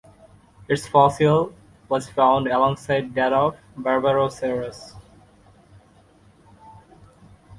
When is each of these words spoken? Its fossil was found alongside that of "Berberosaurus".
Its 0.67 0.87
fossil 0.87 1.53
was 1.87 2.09
found 2.09 2.47
alongside 2.47 3.13
that 3.13 3.31
of 3.31 3.55
"Berberosaurus". 3.77 4.95